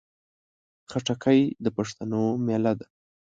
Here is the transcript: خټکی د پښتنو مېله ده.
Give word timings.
خټکی 0.89 1.39
د 1.63 1.65
پښتنو 1.77 2.21
مېله 2.45 2.73
ده. 2.79 2.87